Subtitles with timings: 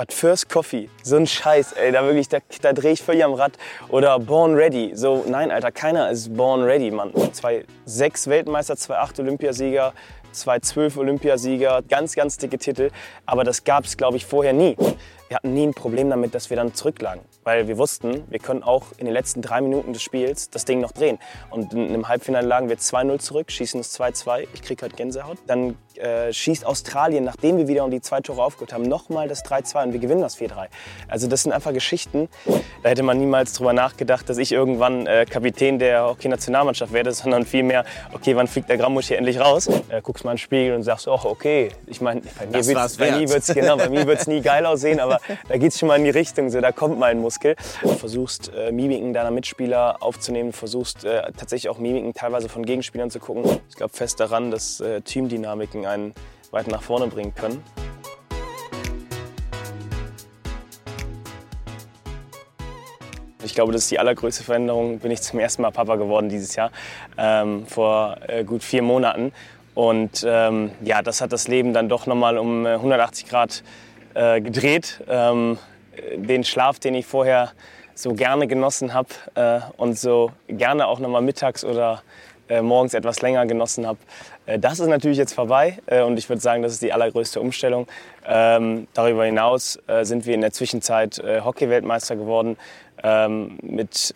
[0.00, 3.34] But First Coffee, so ein Scheiß, ey, da wirklich, da, da drehe ich völlig am
[3.34, 3.52] Rad.
[3.90, 7.12] Oder Born Ready, so, nein, Alter, keiner ist Born Ready, Mann.
[7.34, 9.92] Zwei sechs Weltmeister, zwei acht Olympiasieger,
[10.32, 12.88] zwei zwölf Olympiasieger, ganz, ganz dicke Titel.
[13.26, 14.74] Aber das gab es, glaube ich, vorher nie.
[15.30, 17.22] Wir hatten nie ein Problem damit, dass wir dann zurücklagen.
[17.44, 20.80] Weil wir wussten, wir können auch in den letzten drei Minuten des Spiels das Ding
[20.80, 21.20] noch drehen.
[21.50, 24.48] Und in einem Halbfinale lagen wir 2-0 zurück, schießen es 2-2.
[24.54, 25.38] Ich kriege halt Gänsehaut.
[25.46, 29.44] Dann äh, schießt Australien, nachdem wir wieder um die zwei Tore aufgeholt haben, nochmal das
[29.44, 30.66] 3-2 und wir gewinnen das 4-3.
[31.06, 32.28] Also das sind einfach Geschichten,
[32.82, 37.44] da hätte man niemals drüber nachgedacht, dass ich irgendwann äh, Kapitän der Hockey-Nationalmannschaft werde, sondern
[37.44, 39.68] vielmehr, okay, wann fliegt der Grammusch hier endlich raus?
[39.68, 41.70] Äh, guckst mal in den Spiegel und sagst, oh, okay.
[41.86, 43.76] Ich meine, bei mir wird es genau,
[44.26, 46.98] nie geil aussehen, aber da geht es schon mal in die Richtung, so, da kommt
[46.98, 47.56] mal ein Muskel.
[47.82, 53.10] Du versuchst äh, Mimiken deiner Mitspieler aufzunehmen, versuchst äh, tatsächlich auch Mimiken teilweise von Gegenspielern
[53.10, 53.60] zu gucken.
[53.68, 56.14] Ich glaube fest daran, dass äh, Teamdynamiken einen
[56.50, 57.62] weiter nach vorne bringen können.
[63.42, 64.98] Ich glaube, das ist die allergrößte Veränderung.
[64.98, 66.70] Bin ich zum ersten Mal Papa geworden dieses Jahr,
[67.16, 69.32] ähm, vor äh, gut vier Monaten.
[69.74, 73.62] Und ähm, ja, das hat das Leben dann doch nochmal um 180 äh, Grad
[74.14, 75.02] äh, gedreht.
[75.08, 75.58] Ähm,
[76.14, 77.52] den Schlaf, den ich vorher
[77.94, 82.02] so gerne genossen habe äh, und so gerne auch nochmal mittags oder
[82.50, 83.98] äh, morgens etwas länger genossen habe.
[84.44, 87.40] Äh, das ist natürlich jetzt vorbei äh, und ich würde sagen, das ist die allergrößte
[87.40, 87.86] Umstellung.
[88.26, 92.58] Ähm, darüber hinaus sind wir in der Zwischenzeit Hockey-Weltmeister geworden
[93.02, 94.14] ähm, mit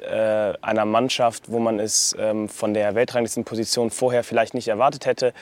[0.60, 5.32] einer Mannschaft, wo man es ähm, von der Weltranglistenposition vorher vielleicht nicht erwartet hätte.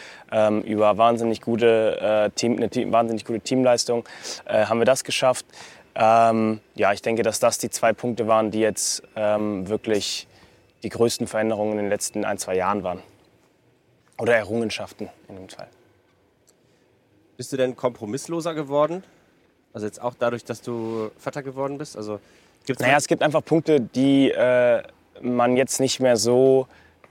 [0.64, 4.08] Über wahnsinnig gute, Team, eine wahnsinnig gute Teamleistung
[4.46, 5.44] haben wir das geschafft.
[5.94, 10.28] Ja, ich denke, dass das die zwei Punkte waren, die jetzt wirklich
[10.82, 13.02] die größten Veränderungen in den letzten ein, zwei Jahren waren.
[14.18, 15.68] Oder Errungenschaften in dem Fall.
[17.36, 19.02] Bist du denn kompromissloser geworden?
[19.72, 21.96] Also jetzt auch dadurch, dass du Vater geworden bist?
[21.96, 22.20] Also
[22.66, 24.82] gibt's naja, es gibt einfach Punkte, die äh,
[25.20, 26.66] man jetzt nicht mehr so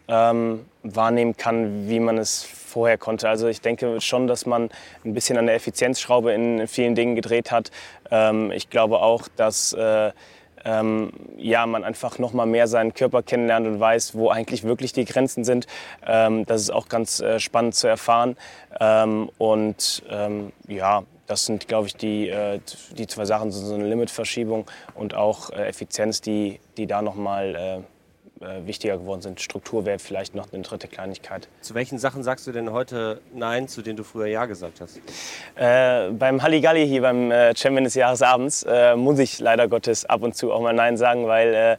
[0.07, 3.27] ähm, wahrnehmen kann, wie man es vorher konnte.
[3.27, 4.69] Also ich denke schon, dass man
[5.03, 7.71] ein bisschen an der Effizienzschraube in vielen Dingen gedreht hat.
[8.09, 10.11] Ähm, ich glaube auch, dass äh,
[10.65, 14.93] ähm, ja, man einfach noch mal mehr seinen Körper kennenlernt und weiß, wo eigentlich wirklich
[14.93, 15.67] die Grenzen sind.
[16.05, 18.37] Ähm, das ist auch ganz äh, spannend zu erfahren.
[18.79, 22.59] Ähm, und ähm, ja, das sind, glaube ich, die, äh,
[22.97, 27.83] die zwei Sachen, so eine Limitverschiebung und auch äh, Effizienz, die, die da noch mal
[28.41, 29.41] äh, äh, wichtiger geworden sind.
[29.41, 31.47] Struktur wäre vielleicht noch eine dritte Kleinigkeit.
[31.61, 34.99] Zu welchen Sachen sagst du denn heute Nein, zu denen du früher Ja gesagt hast?
[35.55, 40.23] Äh, beim Halligalli hier, beim äh, Champion des Jahresabends, äh, muss ich leider Gottes ab
[40.23, 41.77] und zu auch mal Nein sagen, weil äh,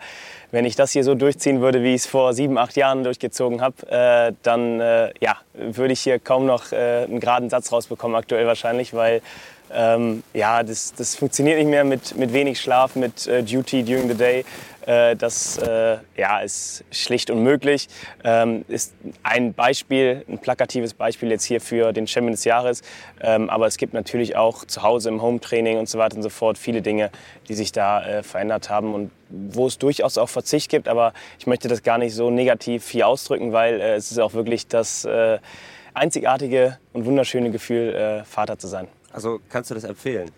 [0.51, 3.61] wenn ich das hier so durchziehen würde, wie ich es vor sieben, acht Jahren durchgezogen
[3.63, 4.81] habe, äh, dann
[5.21, 9.23] ja, würde ich hier kaum noch einen geraden Satz rausbekommen, aktuell wahrscheinlich, weil
[9.75, 14.15] ähm, ja, das, das funktioniert nicht mehr mit, mit wenig Schlaf, mit Duty during the
[14.15, 14.45] day.
[14.87, 17.89] Äh, das äh, ja, ist schlicht unmöglich.
[18.25, 22.83] Ähm, ist ein Beispiel, ein plakatives Beispiel jetzt hier für den Champion des Jahres.
[23.21, 26.31] Ähm, aber es gibt natürlich auch zu Hause im Home-Training und so weiter und so
[26.31, 27.11] fort viele Dinge,
[27.49, 30.89] die sich da äh, verändert haben und wo es durchaus auch Verzicht gibt.
[30.89, 34.35] Aber ich möchte das gar nicht so negativ hier ausdrücken, weil äh, es ist auch
[34.35, 35.39] wirklich das äh,
[35.95, 38.89] einzigartige und wunderschöne Gefühl, äh, Vater zu sein.
[39.13, 40.31] Also kannst du das empfehlen?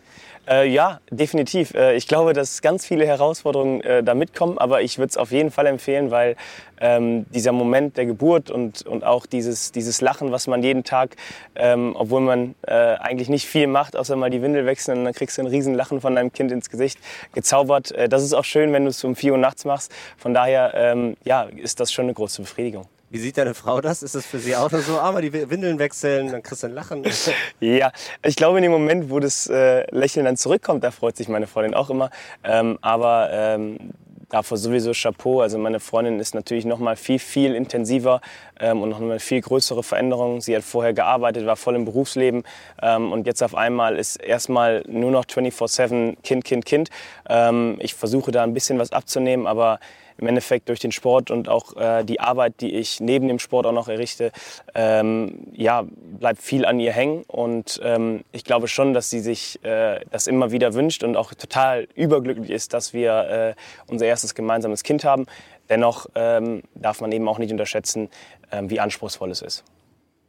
[0.46, 1.72] Äh, ja, definitiv.
[1.72, 5.30] Äh, ich glaube, dass ganz viele Herausforderungen äh, da mitkommen, aber ich würde es auf
[5.30, 6.36] jeden Fall empfehlen, weil
[6.80, 11.16] ähm, dieser Moment der Geburt und, und auch dieses, dieses Lachen, was man jeden Tag,
[11.54, 15.14] ähm, obwohl man äh, eigentlich nicht viel macht, außer mal die Windel wechseln und dann
[15.14, 16.98] kriegst du ein riesen Lachen von deinem Kind ins Gesicht
[17.32, 17.92] gezaubert.
[17.92, 19.92] Äh, das ist auch schön, wenn du es um 4 Uhr nachts machst.
[20.18, 22.86] Von daher ähm, ja, ist das schon eine große Befriedigung.
[23.14, 24.02] Wie sieht deine Frau das?
[24.02, 26.75] Ist das für sie auch so, ah, mal die Windeln wechseln, dann kriegst du ein
[26.75, 27.04] Lachen?
[27.60, 27.92] ja,
[28.25, 31.47] ich glaube, in dem Moment, wo das äh, Lächeln dann zurückkommt, da freut sich meine
[31.47, 32.10] Freundin auch immer.
[32.42, 33.92] Ähm, aber ähm,
[34.30, 35.42] davor sowieso Chapeau.
[35.42, 38.20] Also meine Freundin ist natürlich noch mal viel, viel intensiver
[38.58, 40.41] ähm, und noch eine viel größere Veränderung.
[40.41, 42.42] Sie hat vorher gearbeitet, war voll im Berufsleben
[42.82, 46.91] ähm, und jetzt auf einmal ist erstmal nur noch 24-7 Kind, Kind, Kind.
[47.28, 49.78] Ähm, ich versuche da ein bisschen was abzunehmen, aber
[50.19, 53.66] im Endeffekt durch den Sport und auch äh, die Arbeit, die ich neben dem Sport
[53.66, 54.33] auch noch errichte,
[54.75, 55.84] ähm, ja,
[56.19, 57.25] bleibt viel an ihr hängen.
[57.27, 61.34] Und ähm, ich glaube schon, dass sie sich äh, das immer wieder wünscht und auch
[61.34, 63.55] total überglücklich ist, dass wir äh,
[63.87, 65.27] unser erstes gemeinsames Kind haben.
[65.69, 68.11] Dennoch ähm, darf man eben auch nicht unterschätzen,
[68.53, 69.65] ähm, wie anspruchsvoll es ist.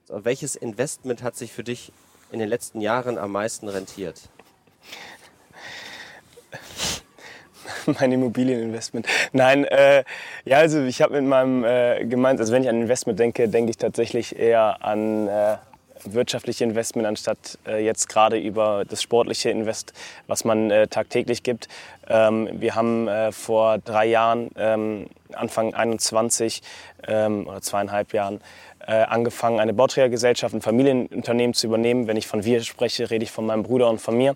[0.08, 1.92] Welches Investment hat sich für dich
[2.32, 4.22] in den letzten Jahren am meisten rentiert?
[8.00, 9.08] mein Immobilieninvestment.
[9.34, 10.04] Nein, äh,
[10.46, 13.70] ja, also ich habe mit meinem äh, gemeint, also wenn ich an Investment denke, denke
[13.72, 15.58] ich tatsächlich eher an, äh,
[16.04, 19.94] wirtschaftliche Investment anstatt äh, jetzt gerade über das sportliche Invest,
[20.28, 21.68] was man äh, tagtäglich gibt.
[22.08, 26.62] Ähm, wir haben äh, vor drei Jahren, ähm, Anfang 21
[27.08, 28.42] ähm, oder zweieinhalb Jahren,
[28.92, 32.08] angefangen, eine Bauträgergesellschaft, ein Familienunternehmen zu übernehmen.
[32.08, 34.36] Wenn ich von wir spreche, rede ich von meinem Bruder und von mir.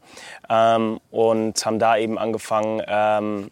[0.50, 3.52] Ähm, und haben da eben angefangen, ähm,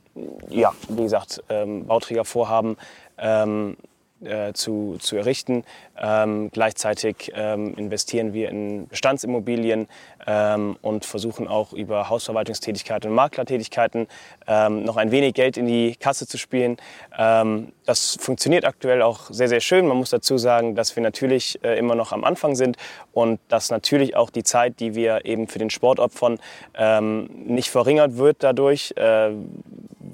[0.49, 2.77] ja, wie gesagt, ähm, Bauträgervorhaben
[3.17, 3.77] ähm,
[4.23, 5.63] äh, zu, zu errichten.
[5.99, 9.87] Ähm, gleichzeitig ähm, investieren wir in Bestandsimmobilien
[10.25, 14.07] ähm, und versuchen auch über Hausverwaltungstätigkeiten und Maklertätigkeiten
[14.47, 16.77] ähm, noch ein wenig Geld in die Kasse zu spielen.
[17.17, 19.87] Ähm, das funktioniert aktuell auch sehr, sehr schön.
[19.87, 22.77] Man muss dazu sagen, dass wir natürlich äh, immer noch am Anfang sind
[23.13, 26.39] und dass natürlich auch die Zeit, die wir eben für den Sport opfern,
[26.75, 28.93] ähm, nicht verringert wird dadurch.
[28.97, 29.31] Äh,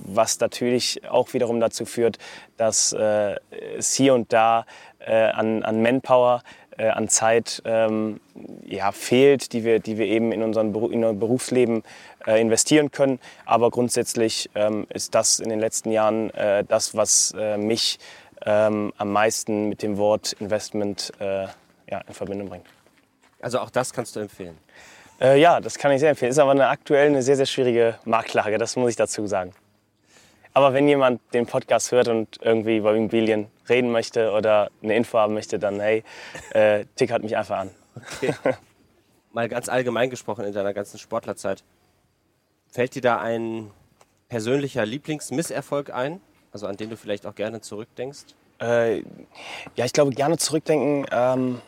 [0.05, 2.17] was natürlich auch wiederum dazu führt,
[2.57, 3.35] dass äh,
[3.77, 4.65] es hier und da
[5.05, 6.41] äh, an, an Manpower,
[6.77, 8.19] äh, an Zeit ähm,
[8.65, 11.83] ja, fehlt, die wir, die wir eben in, unseren Beru in unser Berufsleben
[12.25, 13.19] äh, investieren können.
[13.45, 17.99] Aber grundsätzlich ähm, ist das in den letzten Jahren äh, das, was äh, mich
[18.45, 22.65] ähm, am meisten mit dem Wort Investment ja, in Verbindung bringt.
[23.41, 24.57] Also auch das kannst du empfehlen?
[25.19, 26.31] ja, das kann ich sehr empfehlen.
[26.31, 29.53] Ist aber eine aktuell eine sehr, sehr schwierige Marktlage, das muss ich dazu sagen.
[30.53, 35.17] Aber wenn jemand den Podcast hört und irgendwie über Immobilien reden möchte oder eine Info
[35.17, 36.03] haben möchte, dann hey,
[36.51, 37.71] äh, tickert mich einfach an.
[37.95, 38.33] Okay.
[39.33, 41.63] Mal ganz allgemein gesprochen in deiner ganzen Sportlerzeit.
[42.71, 43.71] Fällt dir da ein
[44.29, 46.21] persönlicher Lieblingsmisserfolg ein?
[46.51, 48.25] Also an den du vielleicht auch gerne zurückdenkst?
[48.61, 48.99] Äh,
[49.75, 51.07] ja, ich glaube, gerne zurückdenken.
[51.11, 51.61] Ähm,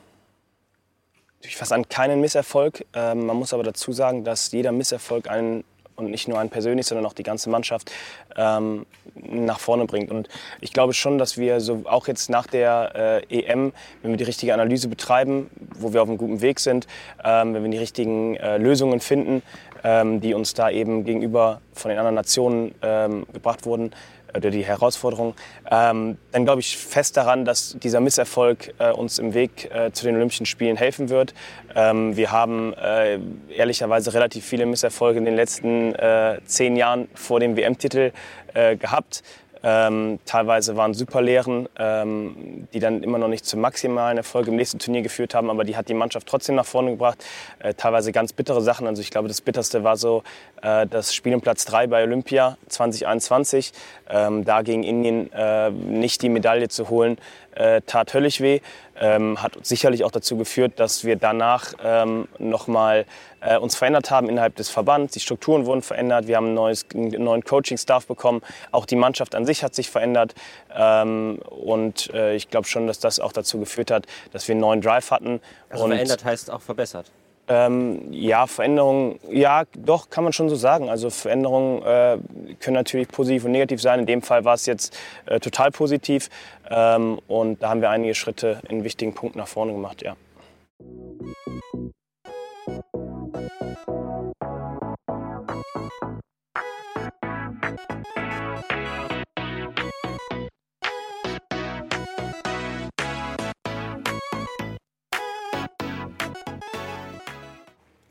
[1.41, 2.85] ich fast an keinen Misserfolg.
[2.93, 5.63] Ähm, man muss aber dazu sagen, dass jeder Misserfolg einen
[5.95, 7.91] und nicht nur einen persönlich, sondern auch die ganze Mannschaft
[8.35, 10.11] ähm, nach vorne bringt.
[10.11, 10.29] Und
[10.61, 13.71] ich glaube schon, dass wir so auch jetzt nach der äh, EM,
[14.01, 16.87] wenn wir die richtige Analyse betreiben, wo wir auf einem guten Weg sind,
[17.23, 19.41] ähm, wenn wir die richtigen äh, Lösungen finden,
[19.83, 23.91] ähm, die uns da eben gegenüber von den anderen Nationen ähm, gebracht wurden,
[24.35, 25.33] oder die Herausforderung,
[25.69, 30.05] ähm, dann glaube ich fest daran, dass dieser Misserfolg äh, uns im Weg äh, zu
[30.05, 31.33] den Olympischen Spielen helfen wird.
[31.75, 33.19] Ähm, wir haben äh,
[33.55, 38.11] ehrlicherweise relativ viele Misserfolge in den letzten äh, zehn Jahren vor dem WM-Titel
[38.53, 39.23] äh, gehabt.
[39.67, 44.57] Ähm, teilweise waren super Lehren, ähm, die dann immer noch nicht zum maximalen Erfolg im
[44.57, 47.25] nächsten Turnier geführt haben, aber die hat die Mannschaft trotzdem nach vorne gebracht.
[47.57, 48.85] Äh, teilweise ganz bittere Sachen.
[48.85, 50.21] Also ich glaube, das bitterste war so
[50.61, 53.71] äh, das Spiel um Platz 3 bei Olympia 2021.
[54.07, 57.17] Ähm, da gegen Indien äh, nicht die Medaille zu holen,
[57.55, 58.59] äh, tat höllisch weh.
[58.97, 63.05] Ähm, hat sicherlich auch dazu geführt, dass wir danach ähm, nochmal
[63.41, 65.13] äh, uns verändert haben innerhalb des Verbands.
[65.13, 68.41] Die Strukturen wurden verändert, wir haben ein neues, einen neuen Coaching-Staff bekommen.
[68.71, 70.33] Auch die Mannschaft an sich hat sich verändert.
[70.73, 74.61] Ähm, und äh, ich glaube schon, dass das auch dazu geführt hat, dass wir einen
[74.61, 75.41] neuen Drive hatten.
[75.69, 77.11] Also und verändert heißt auch verbessert?
[77.47, 80.89] Ähm, ja, Veränderungen, ja, doch, kann man schon so sagen.
[80.89, 82.17] Also Veränderungen äh,
[82.59, 83.99] können natürlich positiv und negativ sein.
[83.99, 84.97] In dem Fall war es jetzt
[85.27, 86.29] äh, total positiv.
[86.69, 90.15] Ähm, und da haben wir einige Schritte in wichtigen Punkten nach vorne gemacht, ja.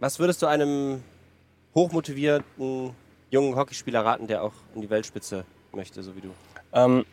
[0.04, 1.02] Was würdest du einem
[1.74, 2.94] hochmotivierten
[3.30, 6.28] jungen Hockeyspieler raten, der auch in die Weltspitze möchte, so wie du?
[6.74, 7.06] Ähm,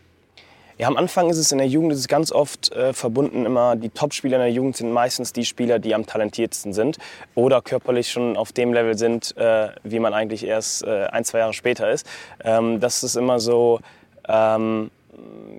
[0.77, 3.77] ja, am Anfang ist es in der Jugend ist es ganz oft äh, verbunden immer,
[3.77, 6.97] die Topspieler in der Jugend sind meistens die Spieler, die am talentiertesten sind
[7.33, 11.39] oder körperlich schon auf dem Level sind, äh, wie man eigentlich erst äh, ein, zwei
[11.39, 12.05] Jahre später ist.
[12.43, 13.79] Ähm, das ist immer so,
[14.27, 14.91] ähm,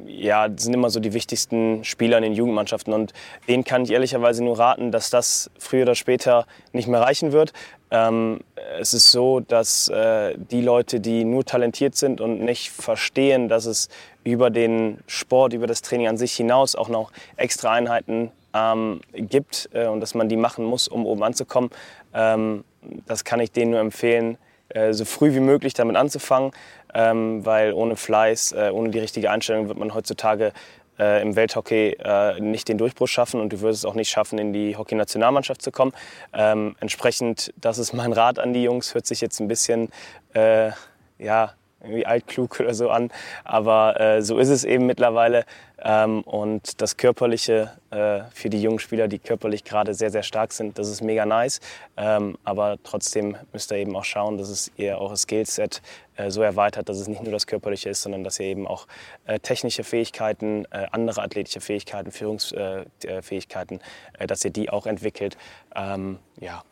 [0.06, 2.92] ja, sind immer so die wichtigsten Spieler in den Jugendmannschaften.
[2.92, 3.12] Und
[3.48, 7.52] denen kann ich ehrlicherweise nur raten, dass das früher oder später nicht mehr reichen wird.
[7.90, 8.40] Ähm,
[8.78, 13.66] es ist so, dass äh, die Leute, die nur talentiert sind und nicht verstehen, dass
[13.66, 13.88] es
[14.24, 19.68] über den Sport, über das Training an sich hinaus auch noch extra Einheiten ähm, gibt
[19.72, 21.70] äh, und dass man die machen muss, um oben anzukommen,
[22.14, 22.64] ähm,
[23.06, 24.38] das kann ich denen nur empfehlen,
[24.70, 26.52] äh, so früh wie möglich damit anzufangen
[26.94, 30.52] ähm, weil ohne Fleiß, äh, ohne die richtige Einstellung wird man heutzutage
[30.98, 34.38] äh, im Welthockey äh, nicht den Durchbruch schaffen und du würdest es auch nicht schaffen,
[34.38, 35.92] in die Hockey-Nationalmannschaft zu kommen.
[36.32, 39.90] Ähm, entsprechend, das ist mein Rat an die Jungs, hört sich jetzt ein bisschen,
[40.34, 40.70] äh,
[41.18, 43.10] ja, irgendwie altklug oder so an.
[43.44, 45.44] Aber äh, so ist es eben mittlerweile.
[45.84, 50.52] Ähm, und das Körperliche äh, für die jungen Spieler, die körperlich gerade sehr, sehr stark
[50.52, 51.60] sind, das ist mega nice.
[51.96, 55.82] Ähm, aber trotzdem müsst ihr eben auch schauen, dass es ihr auch Skillset
[56.16, 58.86] äh, so erweitert, dass es nicht nur das Körperliche ist, sondern dass ihr eben auch
[59.26, 63.80] äh, technische Fähigkeiten, äh, andere athletische Fähigkeiten, Führungsfähigkeiten,
[64.18, 65.36] äh, dass ihr die auch entwickelt.
[65.74, 66.62] Ähm, ja,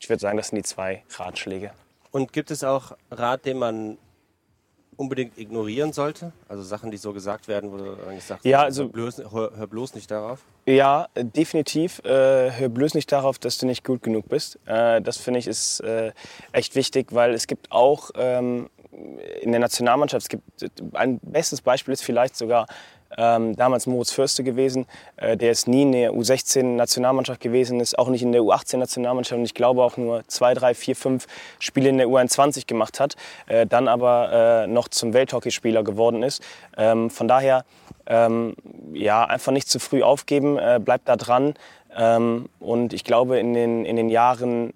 [0.00, 1.72] ich würde sagen, das sind die zwei Ratschläge.
[2.12, 3.98] Und gibt es auch Rat, den man
[4.96, 6.32] unbedingt ignorieren sollte?
[6.48, 9.52] Also Sachen, die so gesagt werden, wo du eigentlich sagst, ja, also, hör, bloß, hör,
[9.56, 10.40] hör bloß nicht darauf?
[10.66, 12.00] Ja, definitiv.
[12.04, 14.58] Äh, hör bloß nicht darauf, dass du nicht gut genug bist.
[14.66, 16.12] Äh, das finde ich ist äh,
[16.52, 18.68] echt wichtig, weil es gibt auch ähm,
[19.40, 22.66] in der Nationalmannschaft, es gibt ein bestes Beispiel ist vielleicht sogar
[23.16, 24.86] ähm, damals Moritz Fürste gewesen.
[25.16, 29.44] Äh, der ist nie in der U16-Nationalmannschaft gewesen, ist auch nicht in der U18-Nationalmannschaft und
[29.44, 31.26] ich glaube auch nur zwei, drei, vier, fünf
[31.58, 33.16] Spiele in der U21 gemacht hat,
[33.46, 36.42] äh, dann aber äh, noch zum Welthockeyspieler geworden ist.
[36.76, 37.64] Ähm, von daher,
[38.06, 38.54] ähm,
[38.92, 41.54] ja, einfach nicht zu früh aufgeben, äh, bleibt da dran.
[41.96, 44.72] Ähm, und ich glaube, in den, in den Jahren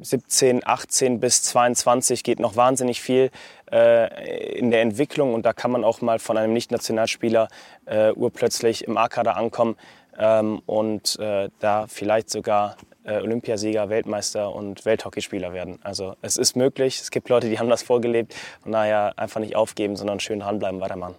[0.00, 3.30] 17, 18 bis 22 geht noch wahnsinnig viel
[3.70, 7.48] äh, in der Entwicklung und da kann man auch mal von einem Nicht-Nationalspieler
[7.86, 9.76] äh, urplötzlich im A-Kader ankommen
[10.18, 15.78] ähm, und äh, da vielleicht sogar äh, Olympiasieger, Weltmeister und Welthockeyspieler werden.
[15.82, 18.34] Also es ist möglich, es gibt Leute, die haben das vorgelebt
[18.64, 21.16] und daher einfach nicht aufgeben, sondern schön dranbleiben, weitermachen.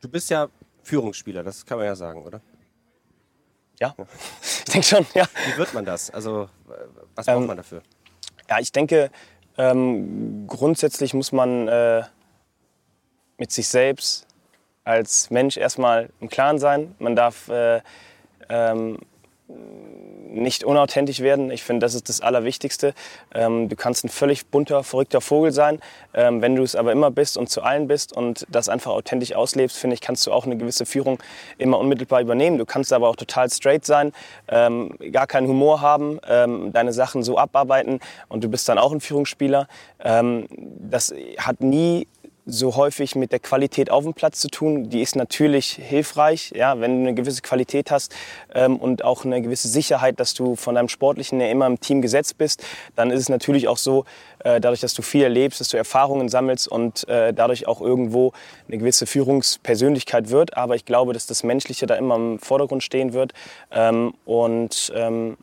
[0.00, 0.48] Du bist ja
[0.82, 2.40] Führungsspieler, das kann man ja sagen, oder?
[3.78, 3.94] Ja,
[4.42, 5.26] ich denke schon, ja.
[5.46, 6.10] Wie wird man das?
[6.10, 6.48] Also,
[7.14, 7.82] was braucht ähm, man dafür?
[8.48, 9.10] Ja, ich denke,
[9.58, 12.02] ähm, grundsätzlich muss man äh,
[13.38, 14.26] mit sich selbst
[14.84, 16.94] als Mensch erstmal im Klaren sein.
[16.98, 17.80] Man darf äh,
[18.48, 18.98] ähm,
[19.48, 21.50] nicht unauthentisch werden.
[21.50, 22.94] Ich finde, das ist das Allerwichtigste.
[23.34, 25.80] Ähm, du kannst ein völlig bunter, verrückter Vogel sein.
[26.14, 29.34] Ähm, wenn du es aber immer bist und zu allen bist und das einfach authentisch
[29.34, 31.18] auslebst, finde ich, kannst du auch eine gewisse Führung
[31.58, 32.58] immer unmittelbar übernehmen.
[32.58, 34.12] Du kannst aber auch total straight sein,
[34.48, 38.92] ähm, gar keinen Humor haben, ähm, deine Sachen so abarbeiten und du bist dann auch
[38.92, 39.68] ein Führungsspieler.
[40.04, 42.06] Ähm, das hat nie
[42.46, 44.88] so häufig mit der Qualität auf dem Platz zu tun.
[44.88, 48.14] Die ist natürlich hilfreich, ja, wenn du eine gewisse Qualität hast
[48.54, 52.02] ähm, und auch eine gewisse Sicherheit, dass du von deinem Sportlichen ja immer im Team
[52.02, 52.64] gesetzt bist.
[52.94, 54.04] Dann ist es natürlich auch so,
[54.44, 58.32] äh, dadurch, dass du viel erlebst, dass du Erfahrungen sammelst und äh, dadurch auch irgendwo
[58.68, 60.56] eine gewisse Führungspersönlichkeit wird.
[60.56, 63.32] Aber ich glaube, dass das Menschliche da immer im Vordergrund stehen wird.
[63.72, 65.36] Ähm, und ähm,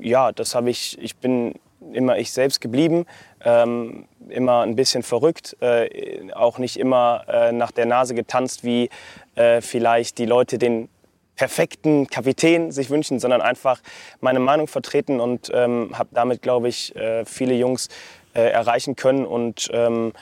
[0.00, 1.54] ja, das habe ich, ich bin
[1.92, 3.06] immer ich selbst geblieben,
[3.44, 8.90] ähm, immer ein bisschen verrückt, äh, auch nicht immer äh, nach der Nase getanzt, wie
[9.34, 10.88] äh, vielleicht die Leute den
[11.36, 13.80] perfekten Kapitän sich wünschen, sondern einfach
[14.20, 17.88] meine Meinung vertreten und ähm, habe damit, glaube ich, äh, viele Jungs
[18.34, 20.12] äh, erreichen können und ähm,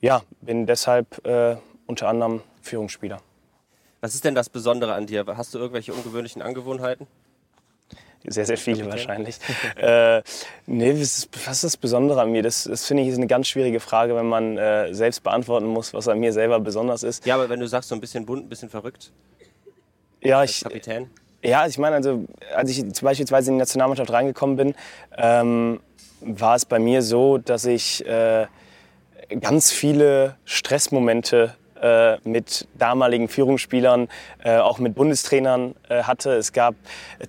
[0.00, 3.20] ja, bin deshalb äh, unter anderem Führungsspieler.
[4.00, 5.24] Was ist denn das Besondere an dir?
[5.26, 7.06] Hast du irgendwelche ungewöhnlichen Angewohnheiten?
[8.26, 9.38] Sehr, sehr viele wahrscheinlich.
[9.76, 10.22] äh,
[10.66, 12.42] nee, was ist, was ist das Besondere an mir?
[12.42, 15.94] Das, das finde ich ist eine ganz schwierige Frage, wenn man äh, selbst beantworten muss,
[15.94, 17.24] was an mir selber besonders ist.
[17.26, 19.12] Ja, aber wenn du sagst, so ein bisschen bunt, ein bisschen verrückt.
[20.20, 20.62] Ja, ich.
[20.62, 21.10] Kapitän.
[21.42, 24.74] Ja, ich meine, also, als ich beispielsweise in die Nationalmannschaft reingekommen bin,
[25.16, 25.80] ähm,
[26.20, 28.46] war es bei mir so, dass ich äh,
[29.40, 34.08] ganz viele Stressmomente äh, mit damaligen Führungsspielern,
[34.44, 36.32] äh, auch mit Bundestrainern äh, hatte.
[36.32, 36.74] Es gab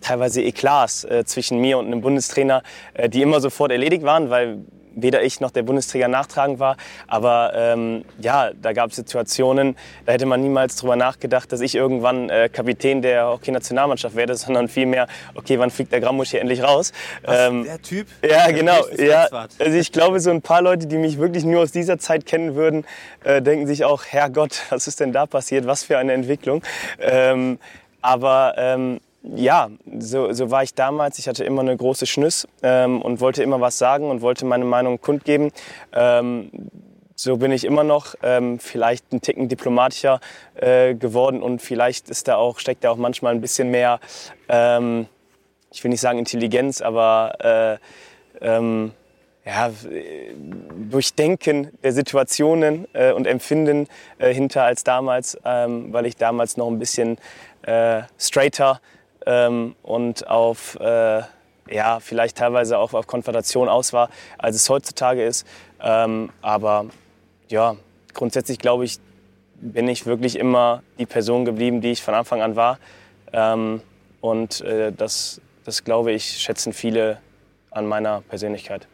[0.02, 2.64] teilweise Eklats zwischen mir und einem Bundestrainer,
[3.08, 4.60] die immer sofort erledigt waren, weil
[4.96, 6.78] weder ich noch der Bundesträger nachtragen war.
[7.08, 11.76] Aber ähm, ja, da gab es Situationen, da hätte man niemals drüber nachgedacht, dass ich
[11.76, 16.64] irgendwann äh, Kapitän der Hockey-Nationalmannschaft werde, sondern vielmehr, okay, wann fliegt der Grammusch hier endlich
[16.64, 16.92] raus?
[17.24, 18.08] Was, ähm, der Typ?
[18.22, 18.86] Ja, der genau.
[18.98, 22.26] Ja, also ich glaube, so ein paar Leute, die mich wirklich nur aus dieser Zeit
[22.26, 22.86] kennen würden,
[23.24, 25.68] äh, denken sich auch, Herrgott, was ist denn da passiert?
[25.68, 26.64] Was für eine Entwicklung.
[27.00, 27.60] Ähm,
[28.02, 31.20] aber ähm, ja, so, so war ich damals.
[31.20, 34.66] Ich hatte immer eine große Schnüss ähm, und wollte immer was sagen und wollte meine
[34.66, 35.52] Meinung kundgeben.
[35.94, 36.50] Ähm,
[37.16, 40.22] so bin ich immer noch, ähm, vielleicht ein Ticken diplomatischer
[40.56, 44.00] äh, geworden und vielleicht ist da auch, steckt da auch manchmal ein bisschen mehr,
[44.48, 45.06] ähm,
[45.70, 47.80] ich will nicht sagen Intelligenz, aber
[48.42, 48.94] äh, ähm,
[49.46, 49.70] ja,
[50.90, 56.68] Durchdenken der Situationen äh, und Empfinden äh, hinter als damals, ähm, weil ich damals noch
[56.68, 57.18] ein bisschen
[57.64, 58.80] äh, straighter
[59.26, 61.22] ähm, und auf, äh,
[61.70, 65.46] ja, vielleicht teilweise auch auf Konfrontation aus war, als es heutzutage ist.
[65.82, 66.86] Ähm, aber
[67.48, 67.76] ja,
[68.14, 69.00] grundsätzlich glaube ich,
[69.56, 72.80] bin ich wirklich immer die Person geblieben, die ich von Anfang an war.
[73.34, 73.82] Ähm,
[74.22, 77.20] und äh, das, das, glaube ich, schätzen viele
[77.72, 78.88] an meiner Persönlichkeit.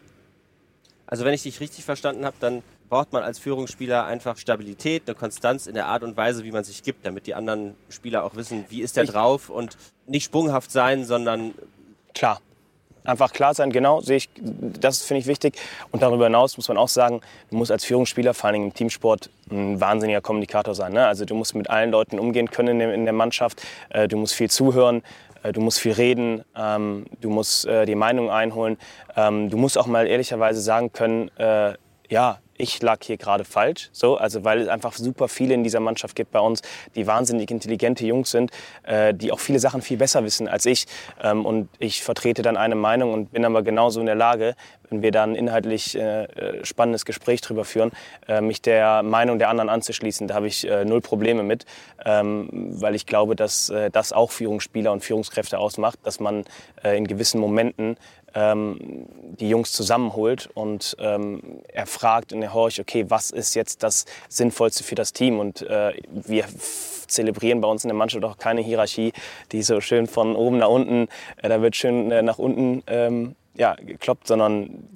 [1.07, 5.15] Also wenn ich dich richtig verstanden habe, dann braucht man als Führungsspieler einfach Stabilität, eine
[5.15, 8.35] Konstanz in der Art und Weise, wie man sich gibt, damit die anderen Spieler auch
[8.35, 9.77] wissen, wie ist der drauf und
[10.07, 11.53] nicht sprunghaft sein, sondern
[12.13, 12.39] klar.
[13.03, 15.59] Einfach klar sein, genau, sehe ich, das finde ich wichtig.
[15.91, 19.29] Und darüber hinaus muss man auch sagen, du musst als Führungsspieler, vor allem im Teamsport,
[19.51, 20.93] ein wahnsinniger Kommunikator sein.
[20.93, 21.05] Ne?
[21.05, 24.49] Also du musst mit allen Leuten umgehen können in der Mannschaft, äh, du musst viel
[24.49, 25.03] zuhören,
[25.43, 28.77] äh, du musst viel reden, ähm, du musst äh, die Meinung einholen.
[29.15, 31.29] Ähm, du musst auch mal ehrlicherweise sagen können,
[32.07, 33.89] ja, ich lag hier gerade falsch.
[33.91, 36.61] So, also weil es einfach super viele in dieser Mannschaft gibt bei uns,
[36.95, 38.51] die wahnsinnig intelligente Jungs sind,
[38.83, 40.85] äh, die auch viele Sachen viel besser wissen als ich.
[41.21, 44.55] Ähm, und ich vertrete dann eine Meinung und bin aber genauso in der Lage,
[44.89, 47.91] wenn wir dann inhaltlich äh, äh spannendes Gespräch drüber führen,
[48.27, 50.27] äh, mich der Meinung der anderen anzuschließen.
[50.27, 51.65] Da habe ich äh, null Probleme mit,
[52.05, 56.43] ähm, weil ich glaube, dass äh, das auch Führungsspieler und Führungskräfte ausmacht, dass man
[56.83, 57.97] in gewissen Momenten
[58.35, 58.77] ähm,
[59.39, 64.05] die Jungs zusammenholt und ähm, er fragt und er horcht, okay, was ist jetzt das
[64.29, 65.39] Sinnvollste für das Team?
[65.39, 66.45] Und äh, wir
[67.07, 69.13] zelebrieren bei uns in der Mannschaft auch keine Hierarchie,
[69.51, 71.07] die so schön von oben nach unten,
[71.41, 74.89] äh, da wird schön äh, nach unten ähm, ja, gekloppt, sondern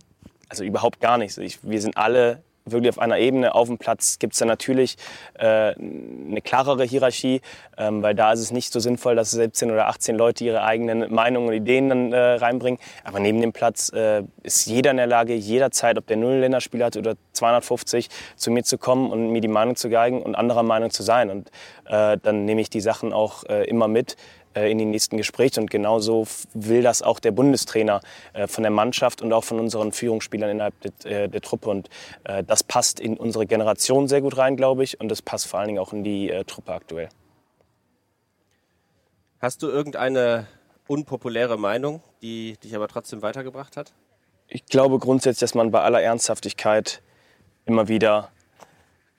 [0.49, 1.37] also überhaupt gar nicht.
[1.37, 3.55] Ich, wir sind alle wirklich auf einer Ebene.
[3.55, 4.95] Auf dem Platz gibt es dann natürlich
[5.35, 7.41] äh, eine klarere Hierarchie,
[7.77, 11.13] ähm, weil da ist es nicht so sinnvoll, dass 17 oder 18 Leute ihre eigenen
[11.13, 12.79] Meinungen und Ideen dann äh, reinbringen.
[13.03, 16.83] Aber neben dem Platz äh, ist jeder in der Lage, jederzeit, ob der null Länderspiel
[16.83, 20.63] hat oder 250, zu mir zu kommen und mir die Meinung zu geigen und anderer
[20.63, 21.29] Meinung zu sein.
[21.29, 21.49] Und
[21.85, 24.15] äh, dann nehme ich die Sachen auch äh, immer mit.
[24.55, 25.61] Äh, in die nächsten Gespräche.
[25.61, 28.01] Und genauso will das auch der Bundestrainer
[28.33, 31.69] äh, von der Mannschaft und auch von unseren Führungsspielern innerhalb der, äh, der Truppe.
[31.69, 31.89] Und
[32.47, 34.99] das passt in unsere Generation sehr gut rein, glaube ich.
[34.99, 37.09] Und das passt vor allen Dingen auch in die Truppe aktuell.
[39.39, 40.47] Hast du irgendeine
[40.87, 43.93] unpopuläre Meinung, die dich aber trotzdem weitergebracht hat?
[44.47, 47.01] Ich glaube grundsätzlich, dass man bei aller Ernsthaftigkeit
[47.65, 48.31] immer wieder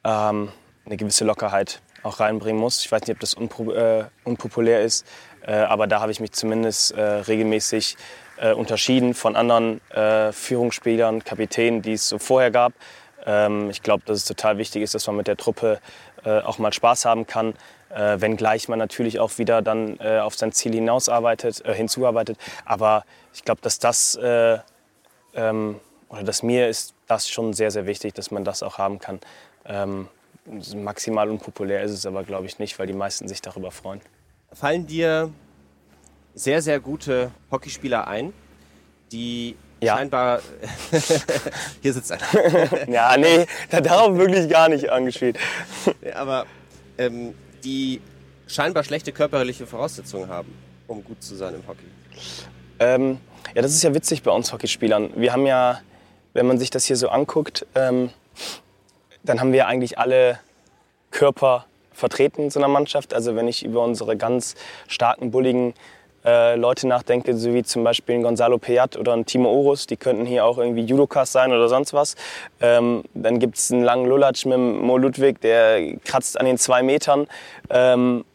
[0.04, 0.50] ähm,
[0.84, 2.84] eine gewisse Lockerheit auch reinbringen muss.
[2.84, 5.06] Ich weiß nicht, ob das unpo äh, unpopulär ist,
[5.46, 7.96] äh, aber da habe ich mich zumindest äh, regelmäßig
[8.38, 12.72] äh, unterschieden von anderen äh, Führungsspielern, Kapitänen, die es so vorher gab.
[13.26, 15.80] Ähm, ich glaube, dass es total wichtig ist, dass man mit der Truppe
[16.24, 17.54] äh, auch mal Spaß haben kann,
[17.92, 22.38] wenngleich man natürlich auch wieder dann auf sein Ziel hinausarbeitet, hinzuarbeitet.
[22.64, 23.02] Aber
[23.34, 24.16] ich glaube, dass das
[25.34, 28.98] ähm, oder dass mir ist das schon sehr, sehr wichtig, dass man das auch haben
[28.98, 29.20] kann.
[29.64, 30.08] Ähm,
[30.74, 34.00] maximal unpopulär ist es aber, glaube ich, nicht, weil die meisten sich darüber freuen.
[34.52, 35.30] Fallen dir
[36.34, 38.32] sehr, sehr gute Hockeyspieler ein,
[39.12, 39.96] die ja.
[39.96, 40.40] scheinbar.
[41.82, 42.88] Hier sitzt einer.
[42.88, 45.38] ja, nee, darauf wirklich gar nicht angespielt.
[46.14, 46.46] aber
[46.98, 48.00] ähm, die
[48.46, 50.52] scheinbar schlechte körperliche Voraussetzungen haben,
[50.86, 51.84] um gut zu sein im Hockey.
[52.78, 53.18] Ähm,
[53.54, 55.12] ja, das ist ja witzig bei uns Hockeyspielern.
[55.16, 55.80] Wir haben ja,
[56.32, 58.10] wenn man sich das hier so anguckt, ähm,
[59.22, 60.38] dann haben wir eigentlich alle
[61.10, 63.14] Körper vertreten in so einer Mannschaft.
[63.14, 64.54] Also wenn ich über unsere ganz
[64.88, 65.74] starken, bulligen
[66.24, 69.96] äh, Leute nachdenke, so wie zum Beispiel ein Gonzalo Peyat oder ein Timo Orus, die
[69.96, 72.14] könnten hier auch irgendwie Judokas sein oder sonst was.
[72.60, 76.82] Ähm, dann gibt es einen langen Lulatsch mit Mo Ludwig, der kratzt an den zwei
[76.82, 77.26] Metern.
[77.70, 78.29] Ähm, äh,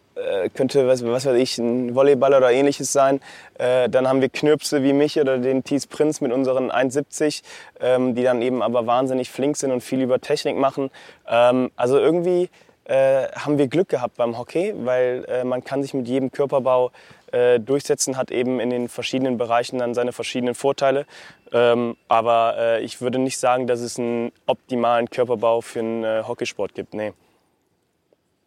[0.54, 3.20] könnte, was, was weiß ich, ein Volleyballer oder ähnliches sein.
[3.58, 7.42] Äh, dann haben wir Knirpse wie mich oder den Thies Prinz mit unseren 1,70,
[7.82, 10.90] ähm, die dann eben aber wahnsinnig flink sind und viel über Technik machen.
[11.28, 12.50] Ähm, also irgendwie
[12.86, 16.92] äh, haben wir Glück gehabt beim Hockey, weil äh, man kann sich mit jedem Körperbau
[17.32, 21.06] äh, durchsetzen, hat eben in den verschiedenen Bereichen dann seine verschiedenen Vorteile.
[21.52, 26.76] Ähm, aber äh, ich würde nicht sagen, dass es einen optimalen Körperbau für einen Hockeysport
[26.76, 26.94] gibt.
[26.94, 27.14] Nee.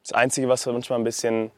[0.09, 1.51] Das Einzige, was manchmal ein bisschen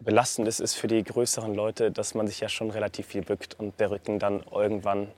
[0.00, 3.58] belastend ist, ist für die größeren Leute, dass man sich ja schon relativ viel bückt
[3.58, 5.08] und der Rücken dann irgendwann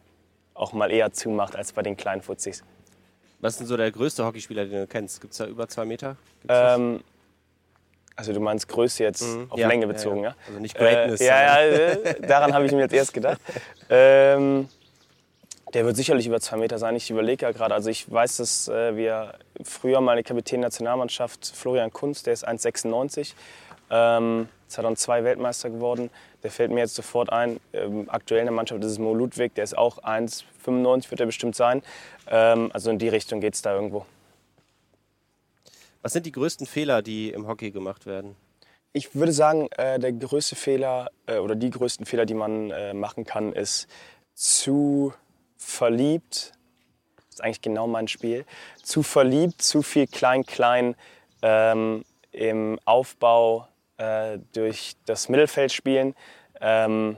[0.54, 2.62] auch mal eher zumacht als bei den kleinen Fuzis.
[3.40, 5.20] Was ist denn so der größte Hockeyspieler, den du kennst?
[5.20, 6.16] Gibt es da über zwei Meter?
[6.48, 7.02] Ähm,
[8.14, 9.50] also du meinst Größe jetzt mhm.
[9.50, 10.36] auf ja, Länge bezogen, ja, ja.
[10.46, 11.20] Also nicht Greatness.
[11.20, 13.40] Äh, ja, ja, äh, daran habe ich mir jetzt erst gedacht.
[13.90, 14.68] Ähm,
[15.74, 16.94] der wird sicherlich über zwei Meter sein.
[16.94, 17.74] Ich überlege ja gerade.
[17.74, 23.34] Also ich weiß, dass äh, wir früher mal eine Kapitän-Nationalmannschaft, Florian Kunz, der ist 1,96.
[23.90, 26.10] Ähm, 2002 Weltmeister geworden.
[26.42, 27.60] Der fällt mir jetzt sofort ein.
[27.72, 31.26] Ähm, aktuell in der Mannschaft ist es Mo Ludwig, der ist auch 1,95 wird er
[31.26, 31.82] bestimmt sein.
[32.28, 34.06] Ähm, also in die Richtung geht es da irgendwo.
[36.02, 38.36] Was sind die größten Fehler, die im Hockey gemacht werden?
[38.92, 42.94] Ich würde sagen, äh, der größte Fehler äh, oder die größten Fehler, die man äh,
[42.94, 43.88] machen kann, ist
[44.34, 45.12] zu
[45.64, 46.52] verliebt,
[47.30, 48.44] ist eigentlich genau mein Spiel,
[48.82, 50.94] zu verliebt, zu viel klein-klein
[51.42, 56.14] ähm, im Aufbau äh, durch das Mittelfeld spielen.
[56.60, 57.16] Ähm,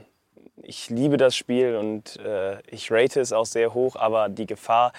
[0.63, 4.91] ich liebe das Spiel und äh, ich rate es auch sehr hoch, aber die Gefahr,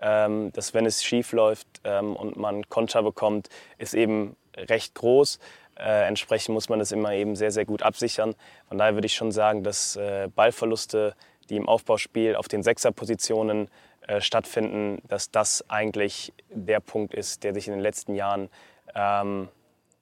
[0.00, 5.38] ähm, dass wenn es schief läuft ähm, und man Konter bekommt, ist eben recht groß.
[5.78, 8.34] Äh, entsprechend muss man das immer eben sehr, sehr gut absichern.
[8.68, 11.14] Von daher würde ich schon sagen, dass äh, Ballverluste,
[11.50, 13.68] die im Aufbauspiel auf den Sechserpositionen
[14.06, 18.48] äh, stattfinden, dass das eigentlich der Punkt ist, der sich in den letzten Jahren
[18.94, 19.48] ähm,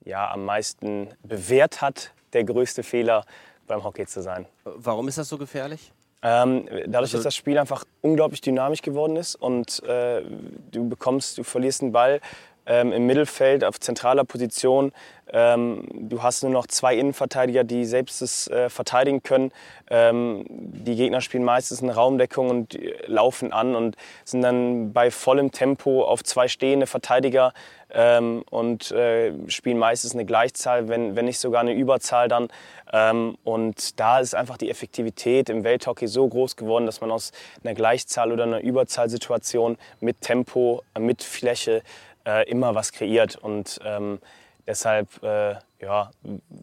[0.04, 3.24] ja, am meisten bewährt hat, der größte Fehler
[3.66, 4.46] beim Hockey zu sein.
[4.64, 5.92] Warum ist das so gefährlich?
[6.20, 10.22] Ähm, dadurch, also, dass das Spiel einfach unglaublich dynamisch geworden ist und äh,
[10.70, 12.20] du bekommst, du verlierst den Ball
[12.68, 14.92] ähm, im Mittelfeld auf zentraler Position.
[15.30, 19.52] Ähm, du hast nur noch zwei Innenverteidiger, die selbst es äh, verteidigen können.
[19.90, 25.10] Ähm, die Gegner spielen meistens eine Raumdeckung und äh, laufen an und sind dann bei
[25.10, 27.52] vollem Tempo auf zwei stehende Verteidiger
[27.90, 32.48] ähm, und äh, spielen meistens eine Gleichzahl, wenn, wenn nicht sogar eine Überzahl dann.
[32.92, 37.32] Ähm, und da ist einfach die Effektivität im Welthockey so groß geworden, dass man aus
[37.62, 41.82] einer Gleichzahl oder einer Überzahlsituation mit Tempo, äh, mit Fläche
[42.28, 43.36] äh, immer was kreiert.
[43.36, 44.20] Und ähm,
[44.66, 46.10] deshalb äh, ja,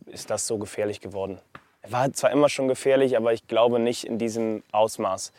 [0.06, 1.40] ist das so gefährlich geworden.
[1.82, 5.34] Er war zwar immer schon gefährlich, aber ich glaube nicht in diesem Ausmaß.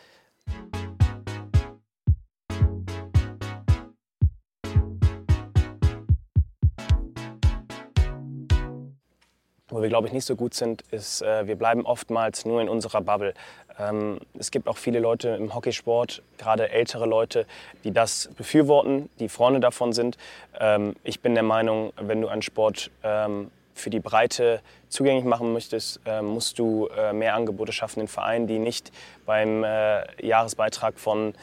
[9.69, 12.69] Wo wir, glaube ich, nicht so gut sind, ist, äh, wir bleiben oftmals nur in
[12.69, 13.33] unserer Bubble.
[13.77, 17.45] Ähm, es gibt auch viele Leute im Hockeysport, gerade ältere Leute,
[17.83, 20.17] die das befürworten, die Freunde davon sind.
[20.57, 25.51] Ähm, ich bin der Meinung, wenn du einen Sport ähm, für die Breite zugänglich machen
[25.51, 28.91] möchtest, äh, musst du äh, mehr Angebote schaffen in Vereinen, die nicht
[29.25, 31.33] beim äh, Jahresbeitrag von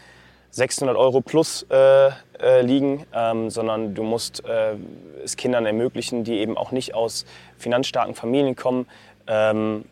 [0.55, 4.77] 600 Euro plus äh, äh, liegen, ähm, sondern du musst äh,
[5.25, 7.27] es Kindern ermöglichen, die eben auch nicht aus
[7.59, 8.87] finanzstarken Familien kommen.
[9.27, 9.85] Ähm,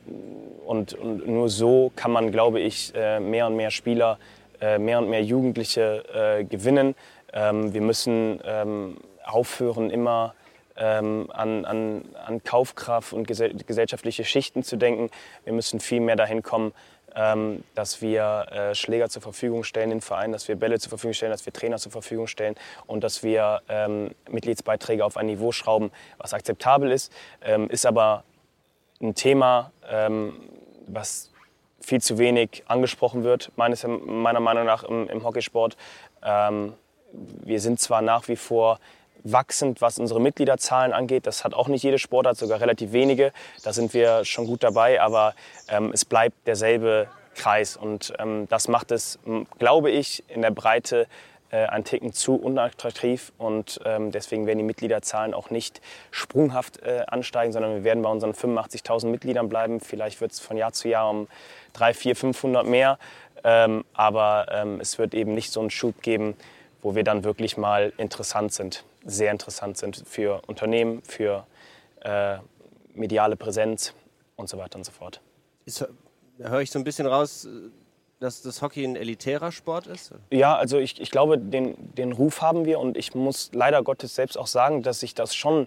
[0.64, 4.18] und, und, nur so kann man, glaube ich, äh, mehr und mehr Spieler,
[4.61, 6.94] äh, mehr und mehr Jugendliche äh, gewinnen.
[7.33, 10.35] Ähm, wir müssen ähm, aufhören, immer
[10.77, 15.11] ähm, an, an, an, Kaufkraft und gesellschaftliche Schichten zu denken.
[15.42, 16.72] Wir müssen viel mehr dahin kommen,
[17.14, 21.14] ähm, dass wir äh, Schläger zur Verfügung stellen in Vereinen, dass wir Bälle zur Verfügung
[21.14, 22.55] stellen, dass wir Trainer zur Verfügung stellen
[22.87, 28.25] und dass wir ähm, Mitgliedsbeiträge auf ein Niveau schrauben, was akzeptabel ist, ähm, ist aber
[29.01, 30.35] ein Thema, ähm,
[30.87, 31.31] was
[31.81, 35.77] viel zu wenig angesprochen wird, meines, meiner Meinung nach im, im Hockeysport.
[36.22, 36.75] Ähm,
[37.12, 38.79] wir sind zwar nach wie vor
[39.25, 41.27] wachsend, was unsere Mitgliederzahlen angeht.
[41.27, 43.33] Das hat auch nicht jede Sportart, sogar relativ wenige.
[43.63, 45.35] Da sind wir schon gut dabei, aber
[45.69, 47.77] ähm, es bleibt derselbe Kreis.
[47.77, 49.19] Und ähm, das macht es,
[49.59, 51.07] glaube ich, in der Breite
[51.51, 53.33] äh, ein Ticken zu unattraktiv.
[53.39, 55.81] Und ähm, deswegen werden die Mitgliederzahlen auch nicht
[56.11, 59.81] sprunghaft äh, ansteigen, sondern wir werden bei unseren 85.000 Mitgliedern bleiben.
[59.81, 61.29] Vielleicht wird es von Jahr zu Jahr um
[61.75, 62.99] 3, 4, 500 mehr.
[63.45, 66.37] Ähm, aber ähm, es wird eben nicht so einen Schub geben,
[66.83, 71.47] wo wir dann wirklich mal interessant sind sehr interessant sind für Unternehmen, für
[72.03, 72.37] äh,
[72.95, 73.95] mediale Präsenz
[74.37, 75.21] und so weiter und so fort.
[75.64, 75.87] Ist,
[76.38, 77.49] da höre ich so ein bisschen raus,
[78.21, 80.12] dass das Hockey ein elitärer Sport ist?
[80.31, 84.14] Ja, also ich, ich glaube, den, den Ruf haben wir und ich muss leider Gottes
[84.14, 85.66] selbst auch sagen, dass ich das schon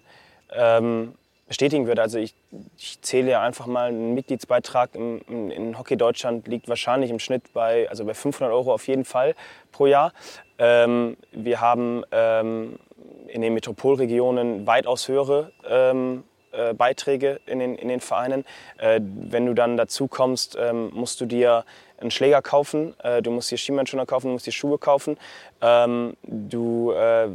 [0.52, 1.16] ähm,
[1.48, 2.02] bestätigen würde.
[2.02, 2.34] Also ich,
[2.78, 7.20] ich, zähle ja einfach mal einen Mitgliedsbeitrag im, in, in Hockey Deutschland liegt wahrscheinlich im
[7.20, 9.36] Schnitt bei, also bei 500 Euro auf jeden Fall
[9.72, 10.14] pro Jahr.
[10.58, 12.80] Ähm, wir haben ähm,
[13.28, 16.24] in den Metropolregionen weitaus höhere ähm,
[16.58, 18.46] äh, Beiträge in den, in den Vereinen.
[18.78, 21.66] Äh, wenn du dann dazu kommst, ähm, musst du dir
[21.98, 25.18] einen Schläger kaufen, äh, du musst dir Schienbeinschoner kaufen, du musst dir Schuhe kaufen.
[25.62, 27.30] Ähm, du äh,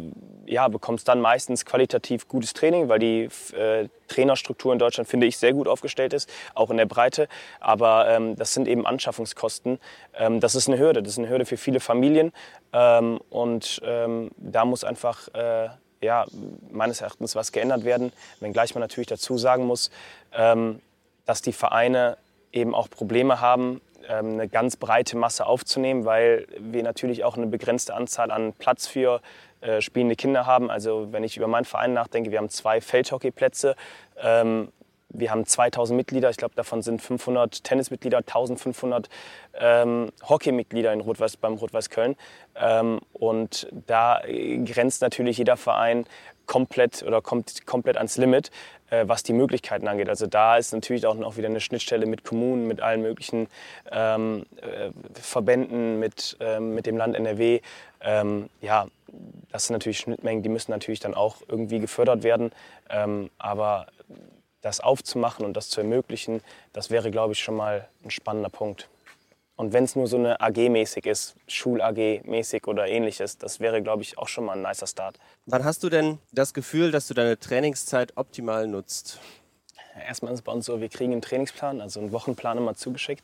[0.46, 5.38] ja, bekommst dann meistens qualitativ gutes Training, weil die äh, Trainerstruktur in Deutschland, finde ich,
[5.38, 7.28] sehr gut aufgestellt ist, auch in der Breite.
[7.61, 9.78] Aber ähm, das sind eben Anschaffungskosten.
[10.18, 12.33] Ähm, das ist eine Hürde, das ist eine Hürde für viele Familien.
[12.72, 16.26] Ähm, und ähm, da muss einfach äh, ja,
[16.70, 19.90] meines Erachtens was geändert werden, wenngleich man natürlich dazu sagen muss,
[20.32, 20.80] ähm,
[21.26, 22.16] dass die Vereine
[22.52, 27.46] eben auch Probleme haben, ähm, eine ganz breite Masse aufzunehmen, weil wir natürlich auch eine
[27.46, 29.20] begrenzte Anzahl an Platz für
[29.60, 30.70] äh, spielende Kinder haben.
[30.70, 33.76] Also wenn ich über meinen Verein nachdenke, wir haben zwei Feldhockeyplätze,
[34.22, 34.72] ähm,
[35.10, 39.08] wir haben 2000 Mitglieder, ich glaube davon sind 500 Tennismitglieder, 1500
[39.58, 42.16] ähm, Hockeymitglieder in Rot beim Rot-Weiß Köln.
[42.56, 44.22] Ähm, und da
[44.64, 46.06] grenzt natürlich jeder Verein
[46.46, 48.50] komplett oder kommt komplett ans Limit,
[48.90, 50.08] äh, was die Möglichkeiten angeht.
[50.08, 53.46] Also da ist natürlich auch noch wieder eine Schnittstelle mit Kommunen, mit allen möglichen
[53.92, 57.60] ähm, äh, Verbänden, mit, ähm, mit dem Land NRW.
[58.00, 58.88] Ähm, ja,
[59.52, 62.50] das sind natürlich Schnittmengen, die müssen natürlich dann auch irgendwie gefördert werden.
[62.88, 63.86] Ähm, aber
[64.60, 66.42] das aufzumachen und das zu ermöglichen,
[66.72, 68.88] das wäre, glaube ich, schon mal ein spannender Punkt.
[69.56, 74.16] Und wenn es nur so eine AG-mäßig ist, Schul-AG-mäßig oder ähnliches, das wäre, glaube ich,
[74.16, 75.18] auch schon mal ein nicer Start.
[75.44, 79.20] Wann hast du denn das Gefühl, dass du deine Trainingszeit optimal nutzt?
[80.06, 83.22] Erstmal ist es bei uns so, wir kriegen einen Trainingsplan, also einen Wochenplan immer zugeschickt.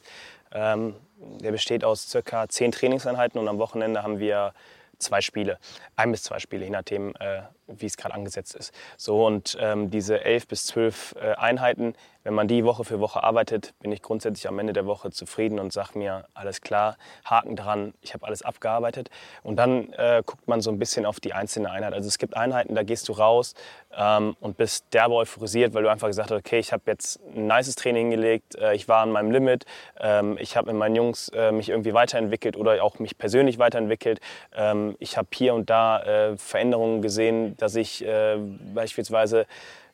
[0.53, 0.94] Ähm,
[1.40, 4.53] der besteht aus circa zehn Trainingseinheiten und am Wochenende haben wir
[4.99, 5.59] zwei Spiele,
[5.96, 8.73] ein bis zwei Spiele, je nachdem, äh, wie es gerade angesetzt ist.
[8.97, 11.95] So und ähm, diese elf bis zwölf äh, Einheiten,
[12.27, 15.61] wenn man die Woche für Woche arbeitet, bin ich grundsätzlich am Ende der Woche zufrieden
[15.61, 19.11] und sage mir, alles klar, Haken dran, ich habe alles abgearbeitet.
[19.45, 21.93] Und dann äh, guckt man so ein bisschen auf die einzelne Einheit.
[21.93, 23.55] Also es gibt Einheiten, da gehst du raus
[23.97, 27.47] ähm, und bist derbe euphorisiert, weil du einfach gesagt hast, okay, ich habe jetzt ein
[27.47, 29.65] nices Training hingelegt, äh, ich war an meinem Limit,
[30.01, 34.19] ähm, ich habe mit meinen Jungs äh, mich irgendwie weiterentwickelt oder auch mich persönlich weiterentwickelt.
[34.53, 38.38] Ähm, ich habe hier und da äh, Veränderungen gesehen, dass ich äh,
[38.75, 39.47] beispielsweise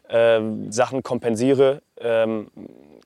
[0.09, 1.83] äh, Sachen kompensiere.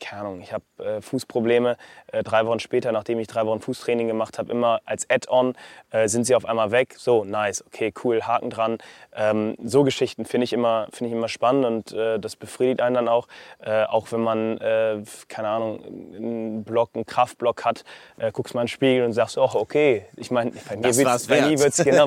[0.01, 1.77] Keine Ahnung, ich habe äh, Fußprobleme.
[2.13, 5.55] Äh, drei Wochen später, nachdem ich drei Wochen Fußtraining gemacht habe, immer als Add-on
[5.91, 6.95] äh, sind sie auf einmal weg.
[6.99, 8.79] So, nice, okay, cool, Haken dran.
[9.15, 12.95] Ähm, so Geschichten finde ich, immer, find ich immer spannend und äh, das befriedigt einen
[12.95, 13.27] dann auch.
[13.61, 17.85] Äh, auch wenn man, äh, keine Ahnung, einen Block, einen Kraftblock hat,
[18.33, 20.07] guckst mal in den Spiegel und sagst, oh, okay.
[20.17, 20.77] Ich meine, bei
[21.41, 22.07] mir wird es genau,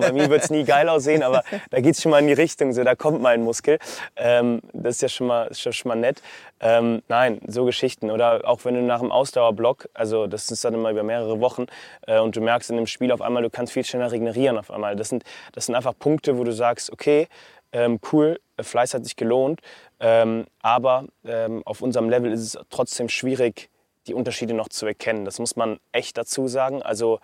[0.50, 3.22] nie geil aussehen, aber da geht es schon mal in die Richtung, so, da kommt
[3.22, 3.80] mal ein Muskel.
[4.16, 6.22] Ähm, das ist ja schon mal, ist schon mal nett.
[6.62, 7.79] Ähm, nein, so Geschichten.
[8.12, 11.66] Oder auch wenn du nach dem Ausdauerblock, also das ist dann immer über mehrere Wochen,
[12.08, 14.72] äh, und du merkst in dem Spiel auf einmal, du kannst viel schneller regenerieren auf
[14.72, 14.96] einmal.
[14.96, 17.28] Das sind, das sind einfach Punkte, wo du sagst, okay,
[17.72, 19.62] ähm, cool, Fleiß hat sich gelohnt,
[20.00, 23.70] ähm, aber ähm, auf unserem Level ist es trotzdem schwierig,
[24.08, 25.26] die Unterschiede noch zu erkennen.
[25.26, 26.82] Das muss man echt dazu sagen.
[26.82, 27.20] Also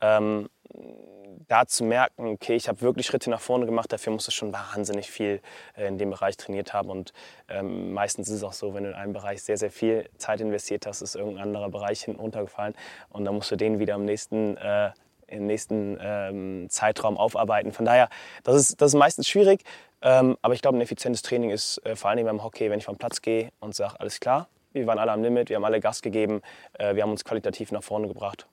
[0.00, 0.48] ähm,
[1.48, 4.52] da zu merken, okay, ich habe wirklich Schritte nach vorne gemacht, dafür musst du schon
[4.52, 5.40] wahnsinnig viel
[5.76, 6.90] äh, in dem Bereich trainiert haben.
[6.90, 7.12] Und
[7.48, 10.40] ähm, meistens ist es auch so, wenn du in einem Bereich sehr, sehr viel Zeit
[10.40, 12.74] investiert hast, ist irgendein anderer Bereich hinten runtergefallen
[13.10, 14.90] und dann musst du den wieder im nächsten, äh,
[15.26, 17.72] im nächsten ähm, Zeitraum aufarbeiten.
[17.72, 18.08] Von daher,
[18.42, 19.62] das ist, das ist meistens schwierig,
[20.02, 22.84] ähm, aber ich glaube, ein effizientes Training ist äh, vor allem beim Hockey, wenn ich
[22.84, 25.80] vom Platz gehe und sage, alles klar, wir waren alle am Limit, wir haben alle
[25.80, 26.42] Gas gegeben,
[26.74, 28.46] äh, wir haben uns qualitativ nach vorne gebracht.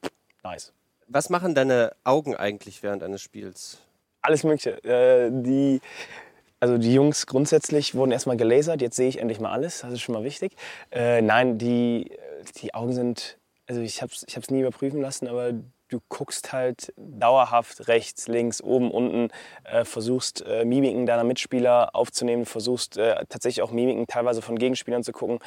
[0.43, 0.73] Nice.
[1.07, 3.79] Was machen deine Augen eigentlich während eines Spiels?
[4.21, 4.83] Alles Mögliche.
[4.83, 5.79] Äh, die,
[6.59, 8.81] also die Jungs grundsätzlich wurden erstmal gelasert.
[8.81, 9.81] Jetzt sehe ich endlich mal alles.
[9.81, 10.53] Das ist schon mal wichtig.
[10.91, 12.11] Äh, nein, die,
[12.61, 13.37] die Augen sind.
[13.67, 15.53] Also ich habe es ich nie überprüfen lassen, aber
[15.89, 19.30] du guckst halt dauerhaft rechts, links, oben, unten,
[19.63, 25.04] äh, versuchst äh, Mimiken deiner Mitspieler aufzunehmen, versuchst äh, tatsächlich auch Mimiken teilweise von Gegenspielern
[25.04, 25.39] zu gucken.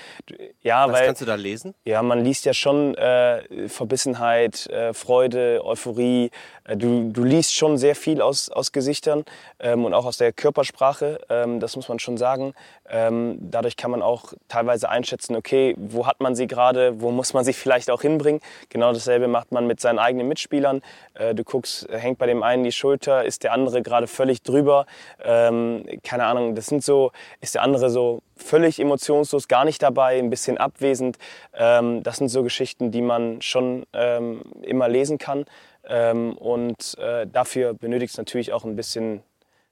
[0.63, 1.75] Ja, Was weil, kannst du da lesen?
[1.85, 6.31] Ja, man liest ja schon äh, Verbissenheit, äh, Freude, Euphorie.
[6.65, 9.25] Äh, du, du liest schon sehr viel aus, aus Gesichtern
[9.59, 12.55] ähm, und auch aus der Körpersprache, ähm, das muss man schon sagen.
[12.89, 17.35] Ähm, dadurch kann man auch teilweise einschätzen, okay, wo hat man sie gerade, wo muss
[17.35, 18.41] man sie vielleicht auch hinbringen.
[18.69, 20.81] Genau dasselbe macht man mit seinen eigenen Mitspielern.
[21.13, 24.87] Äh, du guckst, hängt bei dem einen die Schulter, ist der andere gerade völlig drüber.
[25.23, 27.13] Ähm, keine Ahnung, das sind so,
[27.43, 31.19] ist der andere so völlig emotionslos, gar nicht dabei, ein bisschen abwesend.
[31.55, 35.45] Ähm, das sind so Geschichten, die man schon ähm, immer lesen kann.
[35.87, 39.23] Ähm, und äh, dafür benötigst du natürlich auch ein bisschen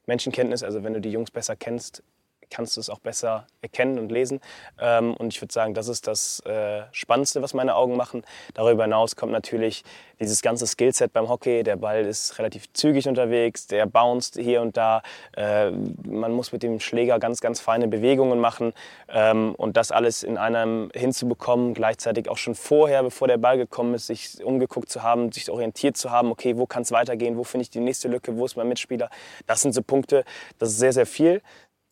[0.06, 0.62] Menschenkenntnis.
[0.62, 2.02] Also wenn du die Jungs besser kennst,
[2.50, 4.40] kannst du es auch besser erkennen und lesen.
[4.80, 8.22] Ähm, und ich würde sagen, das ist das äh, Spannendste, was meine Augen machen.
[8.54, 9.84] Darüber hinaus kommt natürlich
[10.20, 11.62] dieses ganze Skillset beim Hockey.
[11.62, 15.02] Der Ball ist relativ zügig unterwegs, der bounced hier und da.
[15.36, 18.72] Äh, man muss mit dem Schläger ganz, ganz feine Bewegungen machen.
[19.08, 23.94] Ähm, und das alles in einem hinzubekommen, gleichzeitig auch schon vorher, bevor der Ball gekommen
[23.94, 27.44] ist, sich umgeguckt zu haben, sich orientiert zu haben, okay, wo kann es weitergehen, wo
[27.44, 29.10] finde ich die nächste Lücke, wo ist mein Mitspieler.
[29.46, 30.24] Das sind so Punkte,
[30.58, 31.42] das ist sehr, sehr viel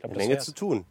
[0.09, 0.85] glaub, eine Menge zu tun.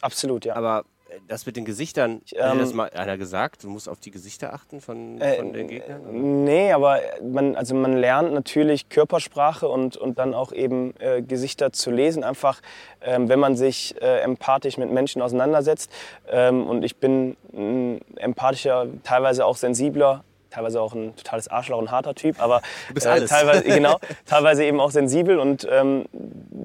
[0.00, 0.54] absolut, ja.
[0.54, 3.88] Aber äh, das mit den Gesichtern, ich, ähm, hat das mal einer gesagt, du musst
[3.88, 6.00] auf die Gesichter achten von, äh, von den Gegnern?
[6.02, 6.12] Oder?
[6.12, 11.72] Nee, aber man, also man lernt natürlich Körpersprache und, und dann auch eben äh, Gesichter
[11.72, 12.60] zu lesen, einfach
[13.00, 15.90] ähm, wenn man sich äh, empathisch mit Menschen auseinandersetzt.
[16.28, 21.90] Ähm, und ich bin ein empathischer, teilweise auch sensibler teilweise auch ein totales Arschloch und
[21.90, 22.62] harter Typ, aber
[22.94, 25.38] äh, teilweise, genau, teilweise eben auch sensibel.
[25.38, 26.06] Und ähm,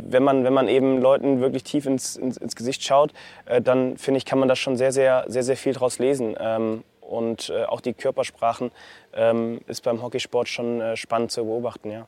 [0.05, 3.13] wenn, man, wenn man eben Leuten wirklich tief ins, ins, ins Gesicht schaut,
[3.45, 6.35] äh, dann finde ich, kann man da schon sehr, sehr, sehr, sehr viel draus lesen.
[6.39, 8.71] Ähm, und äh, auch die Körpersprachen
[9.13, 12.07] ähm, ist beim Hockeysport schon äh, spannend zu beobachten, ja.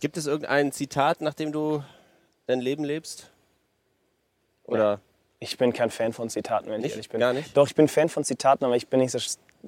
[0.00, 1.82] Gibt es irgendein Zitat, nach dem du
[2.46, 3.30] dein Leben lebst?
[4.64, 4.78] Oder?
[4.78, 5.00] Ja.
[5.38, 6.88] Ich bin kein Fan von Zitaten, wenn nicht?
[6.88, 7.20] ich ehrlich bin.
[7.20, 7.56] Gar nicht?
[7.56, 9.18] Doch, ich bin Fan von Zitaten, aber ich bin nicht so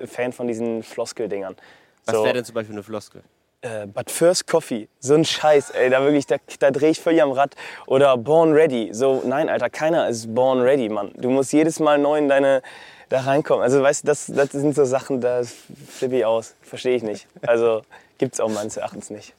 [0.04, 1.56] Fan von diesen Floskeldingern.
[2.04, 3.22] Was so, wäre denn zum Beispiel eine Floskel?
[3.62, 7.22] Äh, But First Coffee, so ein Scheiß, ey, da wirklich, da, da drehe ich völlig
[7.22, 7.54] am Rad.
[7.86, 11.12] Oder Born Ready, so, nein, Alter, keiner ist Born Ready, Mann.
[11.16, 12.62] Du musst jedes Mal neu in deine,
[13.08, 13.62] da reinkommen.
[13.62, 15.42] Also, weißt du, das, das sind so Sachen, da
[15.88, 17.26] flippe ich aus, verstehe ich nicht.
[17.46, 17.82] Also,
[18.18, 19.34] gibt's auch meines Erachtens nicht.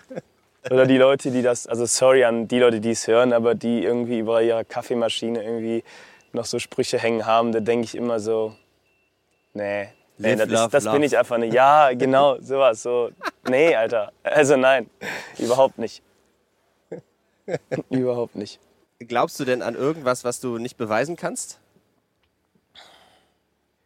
[0.70, 3.84] Oder die Leute, die das, also sorry an die Leute, die es hören, aber die
[3.84, 5.84] irgendwie über ihre Kaffeemaschine irgendwie
[6.34, 8.54] noch so Sprüche hängen haben, da denke ich immer so,
[9.54, 11.54] nee, nee das, love, das bin ich einfach nicht.
[11.54, 13.10] Ja, genau, sowas, so,
[13.50, 14.90] nee, Alter, also nein,
[15.38, 16.02] überhaupt nicht.
[17.90, 18.60] überhaupt nicht.
[19.00, 21.60] Glaubst du denn an irgendwas, was du nicht beweisen kannst?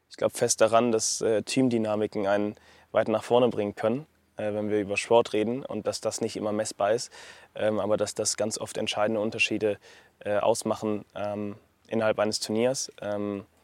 [0.10, 2.56] Ich glaube fest daran, dass äh, Teamdynamiken einen
[2.91, 4.06] weiter nach vorne bringen können,
[4.38, 7.12] äh, wenn wir über Sport reden und dass das nicht immer messbar ist,
[7.56, 9.78] ähm, aber dass das ganz oft entscheidende Unterschiede
[10.19, 11.56] äh, ausmachen ähm,
[11.88, 12.91] innerhalb eines Turniers.
[13.02, 13.61] Ähm, äh,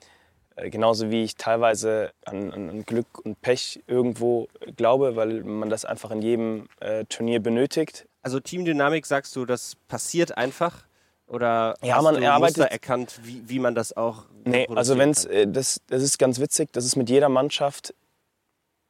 [0.70, 6.12] genauso wie ich teilweise an, an, Glück und Pech irgendwo glaube, weil man das einfach
[6.12, 8.08] in jedem äh, Turnier benötigt.
[8.22, 10.86] Also Teamdynamik, sagst du, das passiert einfach?
[11.28, 14.98] Oder Ja, hast man du erarbeitet- Muster erkannt, wie, wie man das auch Nee, also
[14.98, 15.34] wenn's, kann?
[15.36, 17.94] äh, das, das ist ganz witzig, das ist mit jeder Mannschaft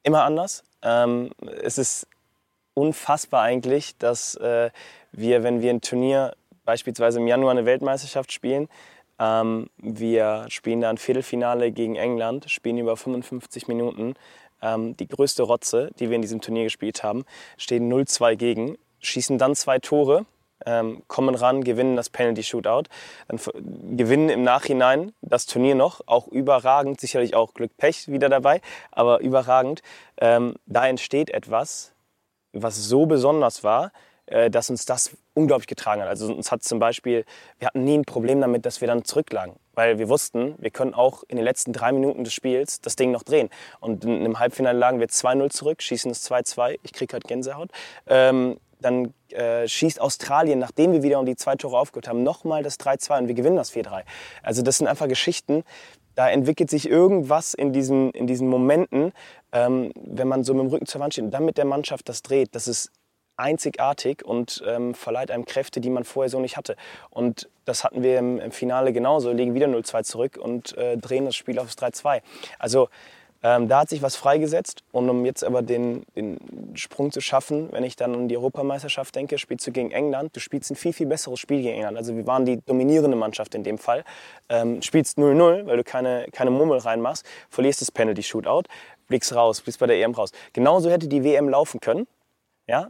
[0.03, 0.63] immer anders.
[0.83, 1.31] Ähm,
[1.63, 2.07] es ist
[2.75, 4.69] unfassbar eigentlich, dass äh,
[5.11, 8.67] wir, wenn wir ein Turnier beispielsweise im Januar eine Weltmeisterschaft spielen,
[9.19, 14.15] ähm, wir spielen da ein Viertelfinale gegen England, spielen über 55 Minuten.
[14.61, 17.25] Ähm, die größte Rotze, die wir in diesem Turnier gespielt haben,
[17.57, 20.25] stehen 0-2 gegen, schießen dann zwei Tore,
[20.65, 22.89] ähm, kommen ran, gewinnen das Penalty Shootout,
[23.27, 23.39] dann
[23.95, 29.19] gewinnen im Nachhinein das Turnier noch, auch überragend, sicherlich auch Glück Pech wieder dabei, aber
[29.19, 29.81] überragend.
[30.19, 31.93] Ähm, da entsteht etwas,
[32.53, 33.91] was so besonders war,
[34.27, 36.09] dass uns das unglaublich getragen hat.
[36.09, 37.25] Also uns hat zum Beispiel,
[37.59, 40.93] wir hatten nie ein Problem damit, dass wir dann zurücklagen, weil wir wussten, wir können
[40.93, 43.49] auch in den letzten drei Minuten des Spiels das Ding noch drehen.
[43.79, 47.69] Und in, im Halbfinale lagen wir 2-0 zurück, schießen es 2-2, ich krieg halt Gänsehaut.
[48.07, 52.63] Ähm, dann äh, schießt Australien, nachdem wir wieder um die zwei Tore aufgeholt haben, nochmal
[52.63, 54.03] das 3-2 und wir gewinnen das 4-3.
[54.43, 55.63] Also das sind einfach Geschichten,
[56.15, 59.13] da entwickelt sich irgendwas in diesen, in diesen Momenten,
[59.51, 62.09] ähm, wenn man so mit dem Rücken zur Wand steht und dann mit der Mannschaft
[62.09, 62.55] das dreht.
[62.55, 62.91] Das ist
[63.37, 66.75] einzigartig und ähm, verleiht einem Kräfte, die man vorher so nicht hatte.
[67.09, 71.25] Und das hatten wir im, im Finale genauso, liegen wieder 0-2 zurück und äh, drehen
[71.25, 72.21] das Spiel aufs 3-2.
[72.59, 72.89] Also
[73.43, 76.39] ähm, da hat sich was freigesetzt und um jetzt aber den, den
[76.73, 80.39] Sprung zu schaffen, wenn ich dann an die Europameisterschaft denke, spielst du gegen England, du
[80.39, 81.97] spielst ein viel, viel besseres Spiel gegen England.
[81.97, 84.03] Also wir waren die dominierende Mannschaft in dem Fall.
[84.49, 88.63] Ähm, spielst 0-0, weil du keine, keine Murmel reinmachst, verlierst das Penalty-Shootout,
[89.07, 90.31] blickst raus, blickst bei der EM raus.
[90.53, 92.07] Genauso hätte die WM laufen können.
[92.67, 92.89] Ja,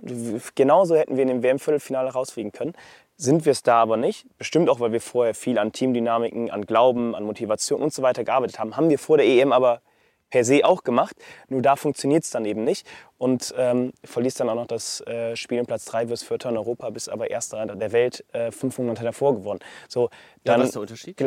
[0.55, 2.73] genauso hätten wir in dem WM-Viertelfinale rausfliegen können.
[3.15, 4.25] Sind wir es da aber nicht.
[4.37, 8.23] Bestimmt auch, weil wir vorher viel an Teamdynamiken, an Glauben, an Motivation und so weiter
[8.23, 8.75] gearbeitet haben.
[8.75, 9.81] Haben wir vor der EM aber
[10.29, 11.15] per se auch gemacht.
[11.47, 12.87] Nur da funktioniert es dann eben nicht.
[13.17, 16.57] Und ähm, verlierst dann auch noch das äh, Spiel in Platz 3, wirst Vierter in
[16.57, 19.59] Europa, bist aber Erster der Welt, äh, fünf Monate davor geworden.
[19.87, 20.09] So,
[20.43, 21.17] Ja, dann, was ist der Unterschied?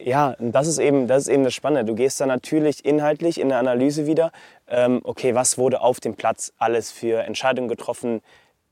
[0.00, 1.84] Ja, das ist eben das, ist eben das Spannende.
[1.84, 4.32] Du gehst dann natürlich inhaltlich in der Analyse wieder,
[4.66, 8.22] ähm, okay, was wurde auf dem Platz alles für Entscheidungen getroffen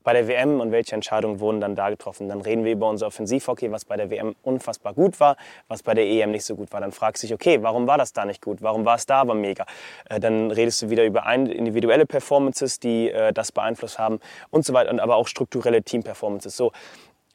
[0.05, 2.29] bei der WM und welche Entscheidungen wurden dann da getroffen.
[2.29, 5.35] Dann reden wir über unser Offensivhockey, was bei der WM unfassbar gut war,
[5.67, 6.79] was bei der EM nicht so gut war.
[6.79, 8.61] Dann fragst du dich, okay, warum war das da nicht gut?
[8.61, 9.65] Warum war es da aber mega?
[10.07, 14.19] Äh, dann redest du wieder über individuelle Performances, die äh, das beeinflusst haben
[14.51, 16.55] und so weiter, und aber auch strukturelle Team-Performances.
[16.55, 16.71] So,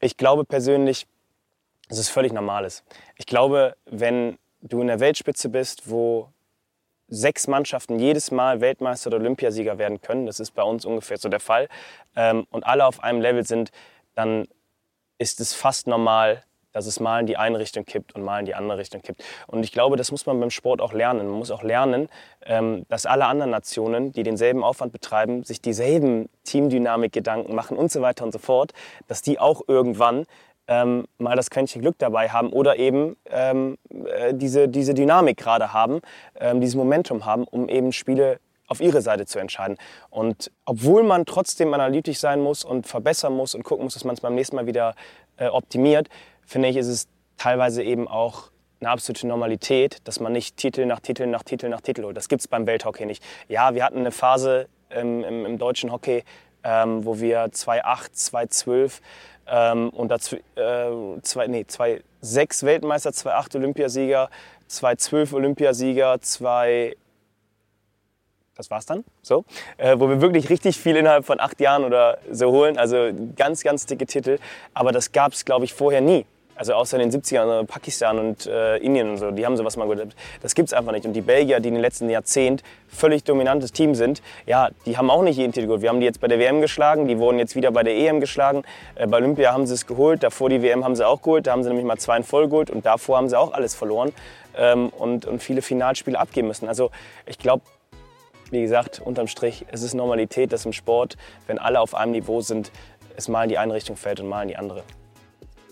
[0.00, 1.09] ich glaube persönlich,
[1.88, 2.85] es völlig normal ist.
[3.16, 6.28] Ich glaube, wenn du in der Weltspitze bist, wo
[7.11, 11.29] sechs Mannschaften jedes Mal Weltmeister oder Olympiasieger werden können, das ist bei uns ungefähr so
[11.29, 11.68] der Fall,
[12.16, 13.70] ähm, und alle auf einem Level sind,
[14.14, 14.46] dann
[15.18, 16.42] ist es fast normal,
[16.73, 19.23] dass es mal in die eine Richtung kippt und mal in die andere Richtung kippt.
[19.46, 21.27] Und ich glaube, das muss man beim Sport auch lernen.
[21.29, 22.09] Man muss auch lernen,
[22.46, 28.03] ähm, dass alle anderen Nationen, die denselben Aufwand betreiben, sich dieselben Teamdynamik-Gedanken machen und so
[28.03, 28.73] weiter und so fort,
[29.09, 30.27] dass die auch irgendwann
[30.70, 35.72] ähm, mal das Quäntchen Glück dabei haben oder eben ähm, äh, diese, diese Dynamik gerade
[35.72, 36.00] haben,
[36.38, 39.76] ähm, dieses Momentum haben, um eben Spiele auf ihre Seite zu entscheiden.
[40.11, 44.14] Und obwohl man trotzdem analytisch sein muss und verbessern muss und gucken muss, dass man
[44.14, 44.94] es beim nächsten Mal wieder
[45.38, 46.09] äh, optimiert,
[46.46, 51.00] finde ich, ist es teilweise eben auch eine absolute Normalität, dass man nicht Titel nach
[51.00, 52.16] Titel nach Titel nach Titel holt.
[52.16, 53.22] Das gibt es beim Welthockey nicht.
[53.48, 56.22] Ja, wir hatten eine Phase ähm, im, im deutschen Hockey,
[56.62, 59.00] ähm, wo wir 2008, 2012
[59.51, 64.31] ähm, und dazu äh, zwei, nee, 2006 Weltmeister, 2008 Olympiasieger,
[64.69, 66.97] 2012 Olympiasieger, 2
[68.61, 69.47] das war's dann, so,
[69.79, 73.63] äh, wo wir wirklich richtig viel innerhalb von acht Jahren oder so holen, also ganz,
[73.63, 74.39] ganz dicke Titel,
[74.75, 76.27] aber das gab's, glaube ich, vorher nie.
[76.61, 79.79] Also außer in den 70ern, äh, Pakistan und äh, Indien und so, die haben sowas
[79.79, 80.15] mal gehabt.
[80.42, 81.06] Das gibt es einfach nicht.
[81.06, 85.08] Und die Belgier, die in den letzten Jahrzehnten völlig dominantes Team sind, ja, die haben
[85.08, 85.81] auch nicht jeden Titel geholt.
[85.81, 88.21] Wir haben die jetzt bei der WM geschlagen, die wurden jetzt wieder bei der EM
[88.21, 88.65] geschlagen.
[88.94, 91.52] Äh, bei Olympia haben sie es geholt, davor die WM haben sie auch geholt, da
[91.52, 94.13] haben sie nämlich mal zwei in voll geholt und davor haben sie auch alles verloren
[94.54, 96.69] ähm, und, und viele Finalspiele abgeben müssen.
[96.69, 96.90] Also
[97.25, 97.63] ich glaube,
[98.50, 102.42] wie gesagt, unterm Strich, es ist Normalität, dass im Sport, wenn alle auf einem Niveau
[102.42, 102.71] sind,
[103.17, 104.83] es mal in die eine Richtung fällt und mal in die andere.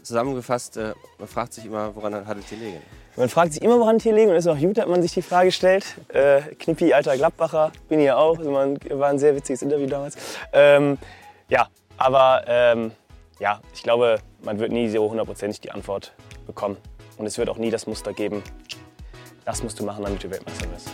[0.08, 2.80] Zusammengefasst, äh, man fragt sich immer, woran hat es hier liegen?
[3.16, 5.12] Man fragt sich immer, woran hier liegen und es ist auch gut, dass man sich
[5.12, 5.84] die Frage stellt.
[6.08, 8.38] Äh, Knippi, alter Gladbacher, bin ich ja auch.
[8.38, 10.16] Also man, war ein sehr witziges Interview damals.
[10.54, 10.96] Ähm,
[11.50, 12.92] ja, aber ähm,
[13.38, 16.14] ja, ich glaube, man wird nie so hundertprozentig die Antwort
[16.46, 16.78] bekommen.
[17.18, 18.42] Und es wird auch nie das Muster geben,
[19.44, 20.88] das musst du machen, damit du Weltmeister wirst.